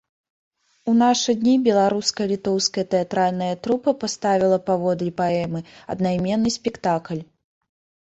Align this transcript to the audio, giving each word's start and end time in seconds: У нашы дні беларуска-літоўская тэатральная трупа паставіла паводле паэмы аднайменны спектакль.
У 0.91 0.95
нашы 1.01 1.35
дні 1.41 1.53
беларуска-літоўская 1.67 2.85
тэатральная 2.95 3.51
трупа 3.69 3.95
паставіла 4.07 4.59
паводле 4.73 5.11
паэмы 5.23 5.65
аднайменны 5.93 6.49
спектакль. 6.61 7.21